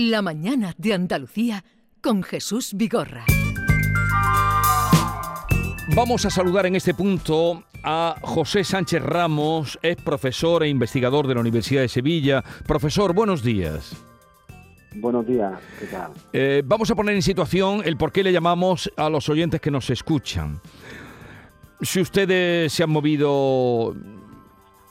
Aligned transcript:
La 0.00 0.22
mañana 0.22 0.76
de 0.78 0.94
Andalucía 0.94 1.64
con 2.00 2.22
Jesús 2.22 2.70
Vigorra. 2.76 3.24
Vamos 5.96 6.24
a 6.24 6.30
saludar 6.30 6.66
en 6.66 6.76
este 6.76 6.94
punto 6.94 7.64
a 7.82 8.14
José 8.22 8.62
Sánchez 8.62 9.02
Ramos, 9.02 9.76
es 9.82 9.96
profesor 9.96 10.62
e 10.62 10.68
investigador 10.68 11.26
de 11.26 11.34
la 11.34 11.40
Universidad 11.40 11.80
de 11.80 11.88
Sevilla. 11.88 12.44
Profesor, 12.64 13.12
buenos 13.12 13.42
días. 13.42 13.96
Buenos 14.94 15.26
días, 15.26 15.58
¿qué 15.80 15.86
tal? 15.86 16.12
Eh, 16.32 16.62
vamos 16.64 16.88
a 16.92 16.94
poner 16.94 17.16
en 17.16 17.22
situación 17.22 17.82
el 17.84 17.96
por 17.96 18.12
qué 18.12 18.22
le 18.22 18.32
llamamos 18.32 18.92
a 18.96 19.10
los 19.10 19.28
oyentes 19.28 19.60
que 19.60 19.72
nos 19.72 19.90
escuchan. 19.90 20.60
Si 21.80 22.00
ustedes 22.00 22.72
se 22.72 22.84
han 22.84 22.90
movido 22.90 23.96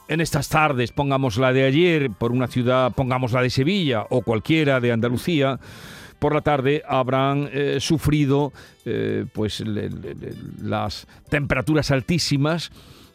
en 0.08 0.20
estas 0.20 0.48
tardes, 0.48 0.92
pongamos 0.92 1.36
la 1.36 1.52
de 1.52 1.64
ayer, 1.64 2.10
por 2.10 2.32
una 2.32 2.48
ciudad, 2.48 2.92
pongamos 2.92 3.32
la 3.32 3.42
de 3.42 3.50
Sevilla 3.50 4.06
o 4.08 4.22
cualquiera 4.22 4.80
de 4.80 4.90
Andalucía, 4.90 5.60
por 6.18 6.34
la 6.34 6.40
tarde 6.40 6.82
habrán 6.88 7.48
eh, 7.52 7.76
sufrido 7.80 8.52
eh, 8.84 9.26
pues 9.32 9.62
las 10.62 11.06
temperaturas 11.28 11.90
altísimas, 11.90 12.72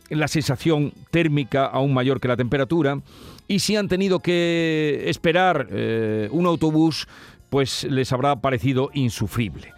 la 0.10 0.28
sensación 0.28 0.94
térmica 1.12 1.66
aún 1.66 1.94
mayor 1.94 2.22
que 2.22 2.28
la 2.28 2.38
temperatura, 2.38 3.00
y 3.48 3.60
si 3.60 3.76
han 3.76 3.88
tenido 3.88 4.20
que 4.20 5.04
esperar 5.08 5.68
eh, 5.72 6.30
un 6.32 6.46
autobús, 6.46 7.08
pues 7.50 7.84
les 7.86 8.12
habrá 8.14 8.38
parecido 8.38 8.90
insufrible. 8.94 9.74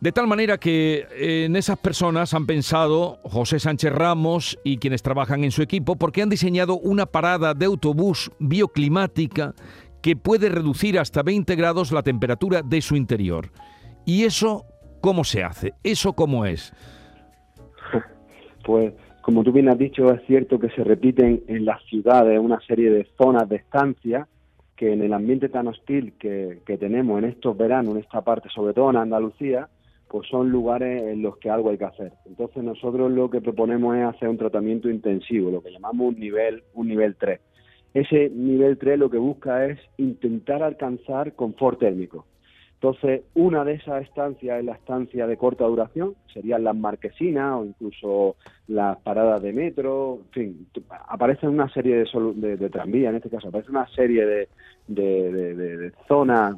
De 0.00 0.12
tal 0.12 0.26
manera 0.26 0.58
que 0.58 1.06
en 1.18 1.56
esas 1.56 1.78
personas 1.78 2.34
han 2.34 2.46
pensado 2.46 3.18
José 3.22 3.58
Sánchez 3.58 3.92
Ramos 3.92 4.58
y 4.62 4.76
quienes 4.76 5.02
trabajan 5.02 5.42
en 5.42 5.50
su 5.50 5.62
equipo 5.62 5.96
porque 5.96 6.20
han 6.20 6.28
diseñado 6.28 6.78
una 6.78 7.06
parada 7.06 7.54
de 7.54 7.64
autobús 7.64 8.30
bioclimática 8.38 9.54
que 10.02 10.14
puede 10.14 10.50
reducir 10.50 10.98
hasta 10.98 11.22
20 11.22 11.56
grados 11.56 11.92
la 11.92 12.02
temperatura 12.02 12.60
de 12.62 12.82
su 12.82 12.94
interior. 12.94 13.48
¿Y 14.04 14.24
eso 14.24 14.66
cómo 15.00 15.24
se 15.24 15.42
hace? 15.42 15.72
¿Eso 15.82 16.12
cómo 16.12 16.44
es? 16.44 16.72
Pues 18.64 18.92
como 19.22 19.42
tú 19.42 19.52
bien 19.52 19.68
has 19.68 19.78
dicho, 19.78 20.12
es 20.12 20.20
cierto 20.26 20.58
que 20.58 20.68
se 20.70 20.84
repiten 20.84 21.42
en 21.48 21.64
las 21.64 21.82
ciudades 21.84 22.38
una 22.38 22.60
serie 22.60 22.90
de 22.90 23.08
zonas 23.16 23.48
de 23.48 23.56
estancia 23.56 24.28
que 24.76 24.92
en 24.92 25.02
el 25.02 25.14
ambiente 25.14 25.48
tan 25.48 25.68
hostil 25.68 26.12
que, 26.18 26.60
que 26.66 26.76
tenemos 26.76 27.18
en 27.18 27.30
estos 27.30 27.56
veranos, 27.56 27.94
en 27.94 28.02
esta 28.02 28.20
parte, 28.20 28.50
sobre 28.50 28.74
todo 28.74 28.90
en 28.90 28.96
Andalucía, 28.96 29.68
pues 30.08 30.28
son 30.28 30.50
lugares 30.50 31.02
en 31.02 31.22
los 31.22 31.36
que 31.38 31.50
algo 31.50 31.70
hay 31.70 31.78
que 31.78 31.84
hacer. 31.84 32.12
Entonces 32.26 32.62
nosotros 32.62 33.10
lo 33.10 33.28
que 33.30 33.40
proponemos 33.40 33.96
es 33.96 34.04
hacer 34.04 34.28
un 34.28 34.38
tratamiento 34.38 34.88
intensivo, 34.88 35.50
lo 35.50 35.62
que 35.62 35.72
llamamos 35.72 36.14
un 36.14 36.20
nivel, 36.20 36.62
un 36.74 36.88
nivel 36.88 37.16
3. 37.16 37.40
Ese 37.94 38.30
nivel 38.30 38.78
3 38.78 38.98
lo 38.98 39.10
que 39.10 39.18
busca 39.18 39.66
es 39.66 39.78
intentar 39.96 40.62
alcanzar 40.62 41.34
confort 41.34 41.80
térmico. 41.80 42.26
Entonces, 42.74 43.22
una 43.34 43.64
de 43.64 43.72
esas 43.72 44.02
estancias 44.02 44.58
es 44.58 44.64
la 44.64 44.74
estancia 44.74 45.26
de 45.26 45.38
corta 45.38 45.64
duración, 45.64 46.14
serían 46.32 46.62
las 46.62 46.76
marquesinas 46.76 47.54
o 47.54 47.64
incluso 47.64 48.36
las 48.68 48.98
paradas 48.98 49.40
de 49.40 49.54
metro, 49.54 50.20
en 50.26 50.30
fin, 50.30 50.68
aparecen 51.08 51.48
una 51.48 51.72
serie 51.72 52.04
de, 52.04 52.56
de, 52.58 52.68
tranvías, 52.68 53.10
en 53.10 53.16
este 53.16 53.30
caso, 53.30 53.48
aparece 53.48 53.70
una 53.70 53.88
serie 53.88 54.26
de, 54.26 54.48
de, 54.88 55.92
zonas 56.06 56.54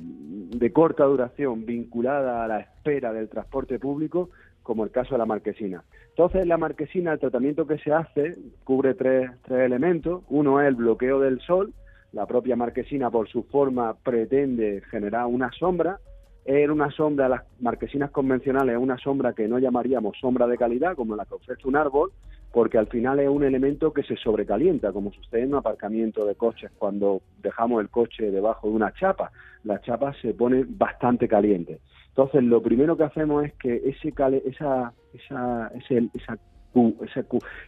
de 0.50 0.72
corta 0.72 1.04
duración 1.04 1.66
vinculada 1.66 2.44
a 2.44 2.48
la 2.48 2.60
espera 2.60 3.12
del 3.12 3.28
transporte 3.28 3.78
público, 3.78 4.30
como 4.62 4.84
el 4.84 4.90
caso 4.90 5.14
de 5.14 5.18
la 5.18 5.26
marquesina. 5.26 5.84
Entonces, 6.10 6.46
la 6.46 6.56
marquesina, 6.56 7.12
el 7.12 7.18
tratamiento 7.18 7.66
que 7.66 7.78
se 7.78 7.92
hace, 7.92 8.36
cubre 8.64 8.94
tres, 8.94 9.30
tres 9.42 9.60
elementos. 9.60 10.22
Uno 10.28 10.60
es 10.60 10.68
el 10.68 10.74
bloqueo 10.74 11.20
del 11.20 11.40
sol, 11.40 11.72
la 12.12 12.26
propia 12.26 12.56
marquesina 12.56 13.10
por 13.10 13.28
su 13.28 13.44
forma 13.44 13.94
pretende 13.94 14.82
generar 14.90 15.26
una 15.26 15.50
sombra, 15.52 15.98
era 16.44 16.72
una 16.72 16.90
sombra, 16.90 17.28
las 17.28 17.42
marquesinas 17.60 18.10
convencionales 18.10 18.74
es 18.74 18.80
una 18.80 18.96
sombra 18.96 19.34
que 19.34 19.46
no 19.46 19.58
llamaríamos 19.58 20.16
sombra 20.18 20.46
de 20.46 20.56
calidad, 20.56 20.96
como 20.96 21.14
la 21.14 21.26
que 21.26 21.34
ofrece 21.34 21.68
un 21.68 21.76
árbol, 21.76 22.10
porque 22.52 22.78
al 22.78 22.86
final 22.86 23.20
es 23.20 23.28
un 23.28 23.44
elemento 23.44 23.92
que 23.92 24.02
se 24.02 24.16
sobrecalienta, 24.16 24.92
como 24.92 25.12
sucede 25.12 25.42
en 25.42 25.50
un 25.50 25.58
aparcamiento 25.58 26.24
de 26.24 26.34
coches 26.34 26.70
cuando 26.78 27.22
dejamos 27.42 27.80
el 27.80 27.90
coche 27.90 28.30
debajo 28.30 28.68
de 28.68 28.74
una 28.74 28.92
chapa. 28.92 29.30
La 29.64 29.80
chapa 29.80 30.14
se 30.22 30.34
pone 30.34 30.64
bastante 30.66 31.28
caliente. 31.28 31.80
Entonces, 32.08 32.42
lo 32.42 32.62
primero 32.62 32.96
que 32.96 33.04
hacemos 33.04 33.44
es 33.44 33.52
que 33.54 33.76
ese, 33.76 34.08
esa, 34.08 34.92
esa, 35.14 35.70
esa, 35.72 35.72
ese, 35.74 36.08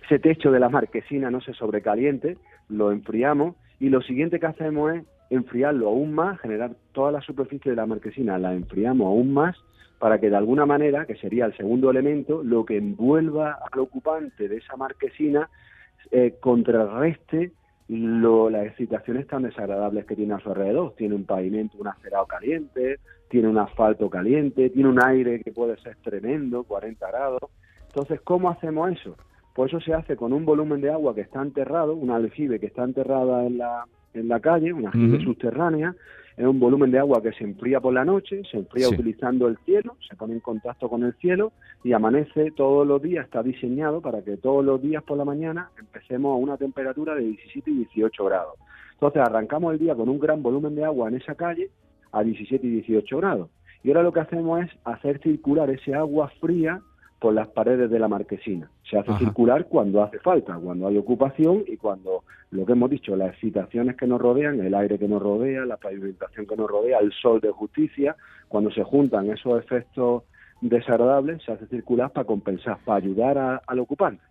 ese 0.04 0.18
techo 0.18 0.50
de 0.50 0.60
la 0.60 0.68
marquesina 0.68 1.30
no 1.30 1.40
se 1.40 1.52
sobrecaliente, 1.52 2.38
lo 2.68 2.90
enfriamos 2.90 3.56
y 3.78 3.88
lo 3.90 4.02
siguiente 4.02 4.40
que 4.40 4.46
hacemos 4.46 4.94
es 4.94 5.04
enfriarlo 5.30 5.88
aún 5.88 6.12
más, 6.12 6.40
generar 6.40 6.72
toda 6.92 7.12
la 7.12 7.20
superficie 7.20 7.70
de 7.70 7.76
la 7.76 7.86
marquesina, 7.86 8.38
la 8.38 8.52
enfriamos 8.52 9.06
aún 9.06 9.32
más 9.32 9.56
para 10.00 10.18
que 10.18 10.30
de 10.30 10.36
alguna 10.36 10.66
manera, 10.66 11.06
que 11.06 11.14
sería 11.16 11.44
el 11.44 11.56
segundo 11.56 11.90
elemento, 11.90 12.42
lo 12.42 12.64
que 12.64 12.78
envuelva 12.78 13.58
al 13.70 13.80
ocupante 13.80 14.48
de 14.48 14.56
esa 14.56 14.76
marquesina 14.76 15.48
eh, 16.10 16.36
contrarreste 16.40 17.52
las 17.88 18.66
excitaciones 18.66 19.26
tan 19.26 19.42
desagradables 19.42 20.06
que 20.06 20.16
tiene 20.16 20.34
a 20.34 20.38
su 20.38 20.48
alrededor. 20.48 20.94
Tiene 20.96 21.16
un 21.16 21.24
pavimento, 21.24 21.76
un 21.78 21.88
acerado 21.88 22.24
caliente, 22.26 22.98
tiene 23.28 23.48
un 23.48 23.58
asfalto 23.58 24.08
caliente, 24.08 24.70
tiene 24.70 24.88
un 24.88 25.04
aire 25.04 25.40
que 25.40 25.52
puede 25.52 25.76
ser 25.78 25.96
tremendo, 25.96 26.62
40 26.64 27.06
grados. 27.08 27.40
Entonces, 27.88 28.20
¿cómo 28.22 28.48
hacemos 28.48 28.92
eso? 28.92 29.16
Pues 29.54 29.72
eso 29.72 29.80
se 29.80 29.92
hace 29.92 30.16
con 30.16 30.32
un 30.32 30.44
volumen 30.44 30.80
de 30.80 30.90
agua 30.90 31.14
que 31.14 31.22
está 31.22 31.42
enterrado, 31.42 31.94
un 31.94 32.10
aljibe 32.10 32.60
que 32.60 32.66
está 32.66 32.84
enterrada 32.84 33.44
en 33.44 33.58
la, 33.58 33.84
en 34.14 34.28
la 34.28 34.40
calle, 34.40 34.72
una 34.72 34.90
aljibe 34.90 35.22
subterránea, 35.22 35.94
es 36.36 36.46
un 36.46 36.58
volumen 36.58 36.90
de 36.90 36.98
agua 36.98 37.22
que 37.22 37.32
se 37.32 37.44
enfría 37.44 37.80
por 37.80 37.92
la 37.92 38.04
noche, 38.04 38.42
se 38.50 38.56
enfría 38.56 38.88
utilizando 38.88 39.46
el 39.46 39.58
cielo, 39.58 39.96
se 40.08 40.16
pone 40.16 40.32
en 40.32 40.40
contacto 40.40 40.88
con 40.88 41.02
el 41.02 41.12
cielo 41.14 41.52
y 41.84 41.92
amanece 41.92 42.50
todos 42.52 42.86
los 42.86 43.02
días, 43.02 43.26
está 43.26 43.42
diseñado 43.42 44.00
para 44.00 44.22
que 44.22 44.38
todos 44.38 44.64
los 44.64 44.80
días 44.80 45.02
por 45.02 45.18
la 45.18 45.24
mañana 45.26 45.70
empecemos 45.78 46.32
a 46.32 46.38
una 46.38 46.56
temperatura 46.56 47.14
de 47.14 47.24
17 47.24 47.70
y 47.70 47.74
18 47.74 48.24
grados. 48.24 48.54
Entonces 48.94 49.22
arrancamos 49.22 49.74
el 49.74 49.80
día 49.80 49.94
con 49.94 50.08
un 50.08 50.18
gran 50.18 50.42
volumen 50.42 50.74
de 50.74 50.84
agua 50.84 51.08
en 51.08 51.16
esa 51.16 51.34
calle 51.34 51.68
a 52.12 52.22
17 52.22 52.66
y 52.66 52.70
18 52.70 53.16
grados. 53.18 53.50
Y 53.82 53.88
ahora 53.88 54.02
lo 54.02 54.12
que 54.12 54.20
hacemos 54.20 54.62
es 54.62 54.70
hacer 54.84 55.20
circular 55.20 55.68
ese 55.70 55.94
agua 55.94 56.30
fría 56.40 56.80
por 57.20 57.34
las 57.34 57.48
paredes 57.48 57.90
de 57.90 57.98
la 57.98 58.08
marquesina. 58.08 58.70
Se 58.88 58.98
hace 58.98 59.16
circular 59.18 59.66
cuando 59.66 60.02
hace 60.02 60.18
falta, 60.18 60.54
cuando 60.54 60.88
hay 60.88 60.96
ocupación 60.96 61.64
y 61.66 61.76
cuando, 61.76 62.24
lo 62.50 62.64
que 62.64 62.72
hemos 62.72 62.90
dicho, 62.90 63.14
las 63.14 63.34
excitaciones 63.34 63.96
que 63.96 64.06
nos 64.06 64.20
rodean, 64.20 64.58
el 64.58 64.74
aire 64.74 64.98
que 64.98 65.06
nos 65.06 65.22
rodea, 65.22 65.66
la 65.66 65.76
pavimentación 65.76 66.46
que 66.46 66.56
nos 66.56 66.68
rodea, 66.68 66.98
el 66.98 67.12
sol 67.12 67.40
de 67.40 67.50
justicia, 67.50 68.16
cuando 68.48 68.70
se 68.72 68.82
juntan 68.82 69.30
esos 69.30 69.62
efectos 69.62 70.24
desagradables, 70.62 71.42
se 71.44 71.52
hace 71.52 71.66
circular 71.66 72.10
para 72.10 72.26
compensar, 72.26 72.78
para 72.84 72.98
ayudar 72.98 73.62
al 73.66 73.78
ocupante. 73.78 74.22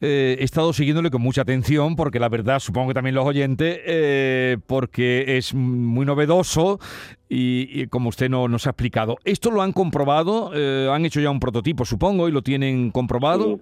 Eh, 0.00 0.36
he 0.38 0.44
estado 0.44 0.72
siguiéndole 0.72 1.10
con 1.10 1.20
mucha 1.22 1.42
atención 1.42 1.96
porque 1.96 2.20
la 2.20 2.28
verdad, 2.28 2.60
supongo 2.60 2.88
que 2.88 2.94
también 2.94 3.16
los 3.16 3.26
oyentes, 3.26 3.80
eh, 3.84 4.58
porque 4.66 5.38
es 5.38 5.54
muy 5.54 6.06
novedoso 6.06 6.78
y, 7.28 7.86
como 7.88 8.08
usted 8.08 8.28
no, 8.28 8.48
nos 8.48 8.66
ha 8.66 8.70
explicado. 8.70 9.16
¿Esto 9.24 9.50
lo 9.50 9.62
han 9.62 9.72
comprobado? 9.72 10.50
Eh, 10.54 10.88
¿Han 10.90 11.04
hecho 11.04 11.20
ya 11.20 11.30
un 11.30 11.40
prototipo, 11.40 11.84
supongo, 11.84 12.28
y 12.28 12.32
lo 12.32 12.42
tienen 12.42 12.90
comprobado? 12.90 13.60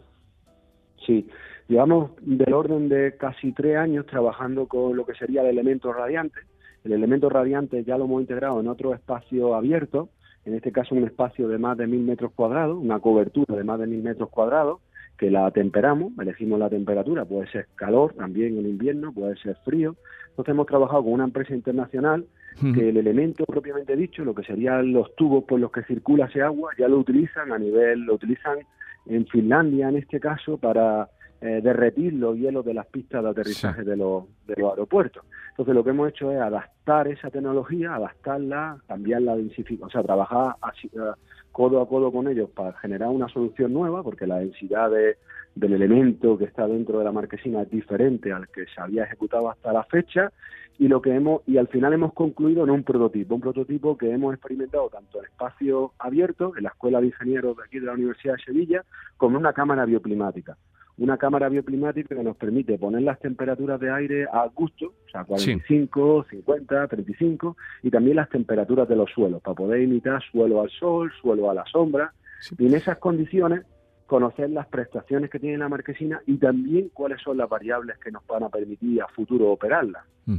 Sí. 1.04 1.26
Llevamos 1.68 2.12
del 2.20 2.54
orden 2.54 2.88
de 2.88 3.16
casi 3.16 3.50
tres 3.52 3.76
años 3.76 4.06
trabajando 4.06 4.66
con 4.66 4.96
lo 4.96 5.04
que 5.04 5.14
sería 5.14 5.42
el 5.42 5.48
elemento 5.48 5.92
radiante. 5.92 6.38
El 6.84 6.92
elemento 6.92 7.28
radiante 7.28 7.82
ya 7.82 7.98
lo 7.98 8.04
hemos 8.04 8.20
integrado 8.20 8.60
en 8.60 8.68
otro 8.68 8.94
espacio 8.94 9.56
abierto, 9.56 10.08
en 10.44 10.54
este 10.54 10.70
caso 10.70 10.94
un 10.94 11.02
espacio 11.02 11.48
de 11.48 11.58
más 11.58 11.76
de 11.76 11.88
mil 11.88 12.02
metros 12.02 12.30
cuadrados, 12.36 12.78
una 12.80 13.00
cobertura 13.00 13.56
de 13.56 13.64
más 13.64 13.80
de 13.80 13.88
mil 13.88 14.04
metros 14.04 14.30
cuadrados, 14.30 14.78
que 15.18 15.28
la 15.28 15.50
temperamos, 15.50 16.12
elegimos 16.20 16.60
la 16.60 16.70
temperatura, 16.70 17.24
puede 17.24 17.50
ser 17.50 17.66
calor 17.74 18.14
también 18.14 18.56
en 18.58 18.66
invierno, 18.66 19.12
puede 19.12 19.36
ser 19.38 19.56
frío. 19.64 19.96
Entonces 20.28 20.52
hemos 20.52 20.66
trabajado 20.66 21.02
con 21.02 21.14
una 21.14 21.24
empresa 21.24 21.54
internacional 21.54 22.26
que 22.60 22.88
el 22.88 22.96
elemento 22.96 23.44
propiamente 23.44 23.94
dicho, 23.96 24.24
lo 24.24 24.34
que 24.34 24.42
serían 24.42 24.92
los 24.92 25.14
tubos 25.14 25.44
por 25.44 25.60
los 25.60 25.70
que 25.70 25.82
circula 25.82 26.26
ese 26.26 26.42
agua, 26.42 26.72
ya 26.78 26.88
lo 26.88 26.98
utilizan 26.98 27.52
a 27.52 27.58
nivel, 27.58 28.00
lo 28.00 28.14
utilizan 28.14 28.58
en 29.06 29.26
Finlandia 29.26 29.88
en 29.88 29.96
este 29.96 30.18
caso 30.20 30.56
para 30.56 31.08
eh, 31.40 31.60
derretir 31.62 32.14
los 32.14 32.36
hielos 32.36 32.64
de 32.64 32.72
las 32.72 32.86
pistas 32.86 33.22
de 33.22 33.28
aterrizaje 33.28 33.84
de, 33.84 33.96
los, 33.96 34.24
de 34.46 34.54
los 34.56 34.70
aeropuertos. 34.70 35.22
Entonces 35.50 35.74
lo 35.74 35.84
que 35.84 35.90
hemos 35.90 36.08
hecho 36.08 36.32
es 36.32 36.40
adaptar 36.40 37.08
esa 37.08 37.30
tecnología, 37.30 37.94
adaptarla, 37.94 38.78
cambiarla, 38.88 39.36
densificar, 39.36 39.86
o 39.86 39.90
sea, 39.90 40.02
trabajar 40.02 40.56
así, 40.62 40.88
eh, 40.94 41.12
codo 41.52 41.80
a 41.80 41.88
codo 41.88 42.10
con 42.10 42.28
ellos 42.28 42.50
para 42.50 42.72
generar 42.74 43.10
una 43.10 43.28
solución 43.28 43.72
nueva, 43.72 44.02
porque 44.02 44.26
la 44.26 44.38
densidad 44.38 44.90
del 44.90 45.72
elemento 45.72 46.36
que 46.36 46.44
está 46.44 46.66
dentro 46.66 46.98
de 46.98 47.04
la 47.04 47.12
marquesina 47.12 47.62
es 47.62 47.70
diferente 47.70 48.32
al 48.32 48.48
que 48.48 48.66
se 48.66 48.80
había 48.80 49.04
ejecutado 49.04 49.50
hasta 49.50 49.72
la 49.72 49.84
fecha 49.84 50.32
y 50.78 50.88
lo 50.88 51.00
que 51.00 51.14
hemos 51.14 51.42
y 51.46 51.56
al 51.56 51.68
final 51.68 51.92
hemos 51.92 52.12
concluido 52.12 52.64
en 52.64 52.70
un 52.70 52.82
prototipo, 52.82 53.34
un 53.34 53.40
prototipo 53.40 53.96
que 53.96 54.10
hemos 54.10 54.34
experimentado 54.34 54.88
tanto 54.90 55.18
en 55.18 55.24
espacio 55.24 55.92
abierto, 55.98 56.52
en 56.56 56.64
la 56.64 56.70
Escuela 56.70 57.00
de 57.00 57.06
Ingenieros 57.06 57.56
de 57.56 57.62
aquí 57.64 57.78
de 57.78 57.86
la 57.86 57.92
Universidad 57.92 58.34
de 58.34 58.42
Sevilla, 58.42 58.84
como 59.16 59.36
en 59.36 59.40
una 59.40 59.52
cámara 59.52 59.84
bioclimática. 59.84 60.56
una 60.98 61.18
cámara 61.18 61.50
bioclimática 61.50 62.14
que 62.14 62.22
nos 62.22 62.36
permite 62.38 62.78
poner 62.78 63.02
las 63.02 63.18
temperaturas 63.20 63.78
de 63.78 63.90
aire 63.90 64.24
a 64.32 64.46
gusto, 64.46 64.86
o 64.86 65.10
sea, 65.10 65.24
45, 65.24 66.24
50, 66.30 66.88
35, 66.88 67.56
y 67.82 67.90
también 67.90 68.16
las 68.16 68.30
temperaturas 68.30 68.88
de 68.88 68.96
los 68.96 69.10
suelos, 69.10 69.42
para 69.42 69.54
poder 69.54 69.82
imitar 69.82 70.22
suelo 70.30 70.62
al 70.62 70.70
sol, 70.70 71.12
suelo 71.20 71.50
a 71.50 71.54
la 71.54 71.66
sombra, 71.66 72.14
y 72.58 72.66
en 72.66 72.74
esas 72.74 72.96
condiciones 72.98 73.66
conocer 74.06 74.50
las 74.50 74.66
prestaciones 74.66 75.30
que 75.30 75.38
tiene 75.38 75.58
la 75.58 75.68
marquesina 75.68 76.20
y 76.26 76.36
también 76.36 76.90
cuáles 76.94 77.20
son 77.22 77.36
las 77.36 77.48
variables 77.48 77.98
que 77.98 78.10
nos 78.10 78.26
van 78.26 78.44
a 78.44 78.48
permitir 78.48 79.02
a 79.02 79.08
futuro 79.08 79.50
operarla. 79.50 80.04
Mm. 80.26 80.38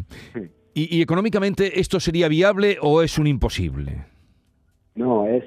¿Y, 0.74 1.02
económicamente 1.02 1.80
esto 1.80 2.00
sería 2.00 2.28
viable 2.28 2.78
o 2.82 3.02
es 3.02 3.18
un 3.18 3.26
imposible? 3.26 4.06
No, 4.94 5.28
es 5.28 5.44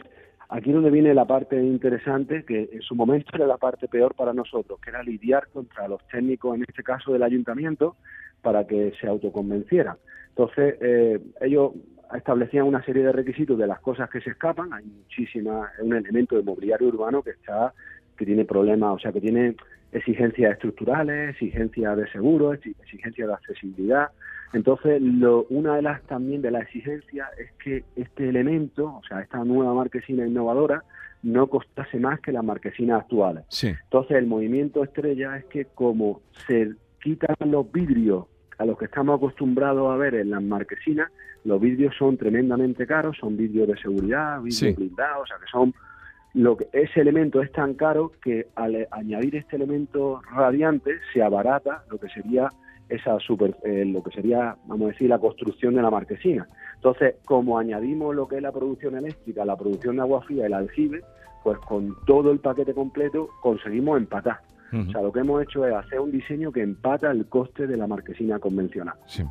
aquí 0.49 0.72
donde 0.72 0.90
viene 0.90 1.14
la 1.14 1.25
parte 1.25 1.56
interesante, 1.62 2.44
que 2.44 2.69
en 2.72 2.82
su 2.82 2.96
momento 2.96 3.31
era 3.34 3.46
la 3.46 3.56
parte 3.56 3.87
peor 3.87 4.17
para 4.17 4.32
nosotros, 4.32 4.81
que 4.81 4.90
era 4.90 5.05
lidiar 5.05 5.46
contra 5.52 5.87
los 5.87 6.05
técnicos, 6.08 6.56
en 6.56 6.64
este 6.69 6.82
caso 6.82 7.12
del 7.12 7.22
ayuntamiento, 7.22 7.94
para 8.43 8.67
que 8.67 8.93
se 9.00 9.06
autoconvencieran. 9.06 9.96
Entonces, 10.31 10.75
eh, 10.81 11.20
ellos 11.40 11.72
establecían 12.12 12.67
una 12.67 12.84
serie 12.84 13.05
de 13.05 13.12
requisitos 13.12 13.56
de 13.56 13.69
las 13.69 13.78
cosas 13.81 14.11
que 14.11 14.20
se 14.20 14.31
escapan, 14.31 14.72
hay 14.72 14.84
muchísimas, 14.84 15.70
un 15.81 15.94
elemento 15.94 16.37
de 16.37 16.43
mobiliario 16.43 16.88
urbano 16.88 17.22
que 17.22 17.31
está 17.31 17.72
que 18.20 18.26
tiene 18.26 18.44
problemas, 18.44 18.96
o 18.96 18.99
sea, 18.99 19.12
que 19.12 19.20
tiene 19.22 19.56
exigencias 19.93 20.52
estructurales, 20.52 21.31
exigencias 21.31 21.96
de 21.96 22.06
seguro, 22.11 22.52
exigencias 22.52 23.28
de 23.28 23.32
accesibilidad. 23.32 24.11
Entonces, 24.52 25.00
lo, 25.00 25.46
una 25.49 25.76
de 25.76 25.82
las 25.82 26.02
también 26.02 26.43
de 26.43 26.50
las 26.50 26.64
exigencias 26.64 27.26
es 27.38 27.50
que 27.52 27.82
este 27.96 28.28
elemento, 28.28 28.84
o 28.84 29.02
sea, 29.08 29.22
esta 29.22 29.43
nueva 29.43 29.72
marquesina 29.72 30.26
innovadora, 30.26 30.84
no 31.22 31.46
costase 31.46 31.99
más 31.99 32.20
que 32.20 32.31
las 32.31 32.44
marquesinas 32.44 33.00
actuales. 33.00 33.44
Entonces, 33.62 34.19
el 34.19 34.26
movimiento 34.26 34.84
estrella 34.84 35.38
es 35.38 35.46
que 35.46 35.64
como 35.64 36.20
se 36.46 36.72
quitan 37.02 37.37
los 37.46 37.72
vidrios 37.72 38.26
a 38.58 38.67
los 38.67 38.76
que 38.76 38.84
estamos 38.84 39.17
acostumbrados 39.17 39.90
a 39.90 39.96
ver 39.96 40.14
en 40.14 40.28
las 40.28 40.43
marquesinas, 40.43 41.11
los 41.44 41.58
vidrios 41.58 41.94
son 41.99 42.19
tremendamente 42.19 42.87
caros, 42.87 43.17
son 43.19 43.38
vidrios 43.38 43.67
de 43.67 43.78
seguridad, 43.78 44.43
vidrios 44.43 44.76
blindados, 44.76 45.22
o 45.22 45.26
sea, 45.26 45.38
que 45.38 45.50
son 45.50 45.72
lo 46.35 46.56
que, 46.56 46.69
ese 46.73 47.00
elemento 47.00 47.43
es 47.43 47.50
tan 47.53 47.75
caro 47.75 48.12
que 48.23 48.47
al 48.55 48.87
añadir 48.91 49.37
este 49.37 49.56
elemento 49.56 50.21
radiante 50.32 50.93
se 51.12 51.23
abarata 51.23 51.85
lo 51.91 51.99
que 51.99 52.09
sería 52.09 52.49
esa 52.88 53.19
super, 53.21 53.56
eh, 53.65 53.85
lo 53.85 54.03
que 54.03 54.11
sería, 54.11 54.56
vamos 54.67 54.88
a 54.88 54.93
decir, 54.93 55.09
la 55.09 55.19
construcción 55.19 55.75
de 55.75 55.82
la 55.82 55.91
marquesina. 55.91 56.49
Entonces, 56.75 57.17
como 57.25 57.59
añadimos 57.59 58.15
lo 58.15 58.27
que 58.27 58.37
es 58.37 58.43
la 58.43 58.53
producción 58.53 58.97
eléctrica, 58.97 59.44
la 59.44 59.56
producción 59.56 59.97
de 59.97 60.03
agua 60.03 60.23
fría, 60.23 60.47
el 60.47 60.55
aljibe, 60.55 61.00
pues 61.44 61.59
con 61.61 61.97
todo 62.06 62.32
el 62.32 62.41
paquete 62.41 62.75
completo 62.75 63.29
conseguimos 63.41 63.97
empatar. 63.99 64.41
O 64.72 64.90
sea, 64.93 65.02
lo 65.02 65.12
que 65.12 65.20
hemos 65.20 65.43
hecho 65.43 65.67
es 65.67 65.75
hacer 65.75 66.00
un 66.00 66.11
diseño 66.11 66.52
que 66.52 66.62
empata 66.62 67.11
el 67.11 67.26
coste 67.26 67.67
de 67.67 67.76
la 67.76 67.87
marquesina 67.87 68.38
convencional. 68.38 68.94
Sí. 69.06 69.25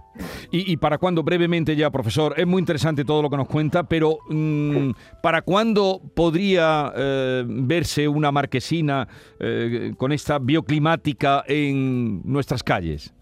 Y, 0.51 0.77
para 0.77 0.97
cuándo, 0.97 1.23
brevemente 1.23 1.75
ya, 1.75 1.89
profesor, 1.89 2.33
es 2.37 2.45
muy 2.45 2.59
interesante 2.59 3.05
todo 3.05 3.21
lo 3.21 3.29
que 3.29 3.37
nos 3.37 3.47
cuenta, 3.47 3.83
pero 3.83 4.17
mm, 4.29 4.91
¿para 5.21 5.41
cuándo 5.41 6.01
podría 6.15 6.91
eh, 6.95 7.43
verse 7.47 8.07
una 8.07 8.31
marquesina 8.31 9.07
eh, 9.39 9.93
con 9.97 10.11
esta 10.11 10.39
bioclimática 10.39 11.43
en 11.47 12.21
nuestras 12.25 12.63
calles? 12.63 13.13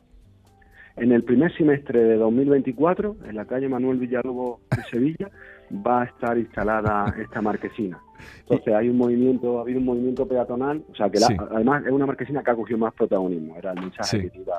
En 0.97 1.11
el 1.11 1.23
primer 1.23 1.55
semestre 1.55 2.03
de 2.03 2.15
2024, 2.15 3.17
en 3.29 3.35
la 3.35 3.45
calle 3.45 3.69
Manuel 3.69 3.99
Villalobos 3.99 4.61
de 4.75 4.83
Sevilla, 4.91 5.29
va 5.71 6.01
a 6.01 6.05
estar 6.05 6.37
instalada 6.37 7.13
esta 7.21 7.39
marquesina. 7.39 7.99
Entonces 8.41 8.73
hay 8.73 8.89
un 8.89 8.97
movimiento, 8.97 9.59
ha 9.59 9.61
habido 9.61 9.79
un 9.79 9.85
movimiento 9.85 10.27
peatonal, 10.27 10.83
o 10.91 10.95
sea 10.95 11.07
que 11.09 11.19
además 11.51 11.85
es 11.85 11.91
una 11.91 12.07
marquesina 12.07 12.41
que 12.41 12.49
ha 12.49 12.55
cogido 12.55 12.79
más 12.79 12.95
protagonismo, 12.95 13.55
era 13.57 13.73
el 13.73 13.81
mensaje 13.81 14.23
que, 14.23 14.29
te 14.31 14.39
iba, 14.39 14.55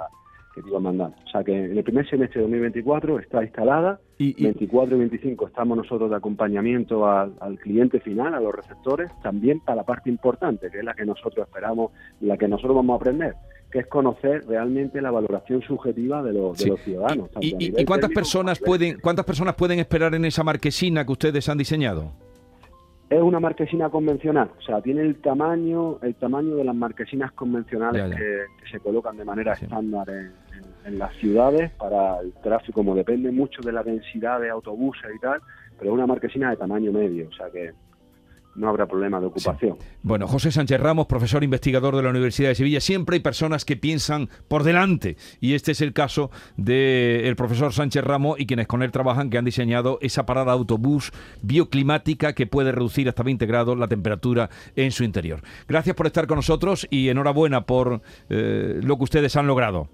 que 0.54 0.62
te 0.62 0.68
iba 0.68 0.78
a 0.78 0.80
mandar. 0.80 1.10
O 1.26 1.28
sea 1.28 1.42
que 1.42 1.64
en 1.64 1.76
el 1.76 1.82
primer 1.82 2.08
semestre 2.08 2.38
de 2.40 2.42
2024 2.42 3.18
está 3.18 3.42
instalada, 3.42 3.98
y, 4.18 4.40
24 4.40 4.94
y 4.94 4.98
25 5.00 5.48
estamos 5.48 5.76
nosotros 5.76 6.08
de 6.08 6.16
acompañamiento 6.16 7.08
al, 7.08 7.34
al, 7.40 7.58
cliente 7.58 7.98
final, 7.98 8.32
a 8.34 8.40
los 8.40 8.54
receptores, 8.54 9.10
también 9.22 9.58
para 9.58 9.76
la 9.76 9.84
parte 9.84 10.08
importante, 10.08 10.70
que 10.70 10.78
es 10.78 10.84
la 10.84 10.94
que 10.94 11.04
nosotros 11.04 11.48
esperamos, 11.48 11.90
la 12.20 12.36
que 12.36 12.46
nosotros 12.46 12.76
vamos 12.76 12.94
a 12.94 12.96
aprender 12.96 13.34
que 13.70 13.80
es 13.80 13.86
conocer 13.86 14.46
realmente 14.46 15.00
la 15.00 15.10
valoración 15.10 15.60
subjetiva 15.62 16.22
de 16.22 16.32
los, 16.32 16.58
ciudadanos. 16.58 17.28
¿Y, 17.40 17.84
cuántas 17.84 18.10
personas 18.10 18.58
pueden 18.58 18.98
cuántas 19.00 19.24
personas 19.24 19.54
pueden 19.54 19.78
esperar 19.78 20.14
en 20.14 20.24
esa 20.24 20.42
marquesina 20.42 21.04
que 21.04 21.12
ustedes 21.12 21.48
han 21.48 21.58
diseñado? 21.58 22.12
Es 23.10 23.22
una 23.22 23.40
marquesina 23.40 23.88
convencional, 23.88 24.50
o 24.58 24.62
sea, 24.62 24.82
tiene 24.82 25.00
el 25.00 25.16
tamaño 25.16 25.98
el 26.02 26.14
tamaño 26.14 26.56
de 26.56 26.64
las 26.64 26.74
marquesinas 26.74 27.32
convencionales 27.32 28.14
Que, 28.14 28.44
se 28.70 28.80
colocan 28.80 29.16
de 29.16 29.24
manera 29.24 29.54
estándar 29.54 30.10
en, 30.10 30.32
en, 30.84 30.98
las 30.98 31.14
ciudades 31.16 31.70
para 31.72 32.20
el 32.20 32.34
tráfico, 32.34 32.80
como 32.80 32.94
depende 32.94 33.30
mucho 33.30 33.62
de 33.62 33.72
la 33.72 33.82
densidad 33.82 34.40
de 34.40 34.50
autobuses 34.50 35.10
y 35.16 35.18
tal, 35.20 35.40
pero 35.78 35.90
es 35.90 35.94
una 35.94 36.06
marquesina 36.06 36.50
de 36.50 36.56
tamaño 36.56 36.92
medio, 36.92 37.28
o 37.28 37.32
sea 37.32 37.48
que 37.50 37.72
no 38.58 38.68
habrá 38.68 38.86
problema 38.86 39.20
de 39.20 39.26
ocupación. 39.26 39.76
Bueno, 40.02 40.26
José 40.26 40.50
Sánchez 40.50 40.80
Ramos, 40.80 41.06
profesor 41.06 41.44
investigador 41.44 41.96
de 41.96 42.02
la 42.02 42.10
Universidad 42.10 42.48
de 42.50 42.54
Sevilla, 42.54 42.80
siempre 42.80 43.16
hay 43.16 43.20
personas 43.20 43.64
que 43.64 43.76
piensan 43.76 44.28
por 44.48 44.64
delante 44.64 45.16
y 45.40 45.54
este 45.54 45.72
es 45.72 45.80
el 45.80 45.92
caso 45.92 46.30
del 46.56 47.36
profesor 47.36 47.72
Sánchez 47.72 48.04
Ramos 48.04 48.38
y 48.40 48.46
quienes 48.46 48.66
con 48.66 48.82
él 48.82 48.90
trabajan 48.90 49.30
que 49.30 49.38
han 49.38 49.44
diseñado 49.44 49.98
esa 50.02 50.26
parada 50.26 50.52
autobús 50.52 51.12
bioclimática 51.42 52.34
que 52.34 52.46
puede 52.46 52.72
reducir 52.72 53.08
hasta 53.08 53.22
20 53.22 53.46
grados 53.46 53.78
la 53.78 53.88
temperatura 53.88 54.50
en 54.76 54.90
su 54.90 55.04
interior. 55.04 55.40
Gracias 55.68 55.94
por 55.94 56.06
estar 56.06 56.26
con 56.26 56.36
nosotros 56.36 56.86
y 56.90 57.08
enhorabuena 57.08 57.62
por 57.62 58.02
eh, 58.28 58.80
lo 58.82 58.96
que 58.96 59.04
ustedes 59.04 59.36
han 59.36 59.46
logrado. 59.46 59.88